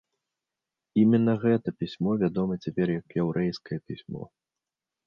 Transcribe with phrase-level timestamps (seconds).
[1.01, 4.21] Іменна гэта пісьмо вядома цяпер як яўрэйскае пісьмо.